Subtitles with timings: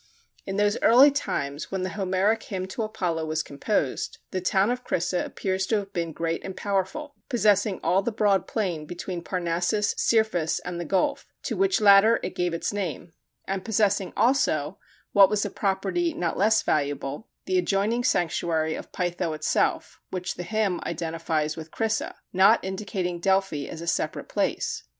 [0.47, 4.83] In those early times when the Homeric Hymn to Apollo was composed, the town of
[4.83, 9.93] Crissa appears to have been great and powerful, possessing all the broad plain between Parnassus,
[9.99, 13.13] Cirphis, and the gulf, to which latter it gave its name
[13.45, 14.79] and possessing also,
[15.11, 20.41] what was a property not less valuable, the adjoining sanctuary of Pytho itself, which the
[20.41, 24.81] Hymn identifies with Crissa, not indicating Delphi as a separate place.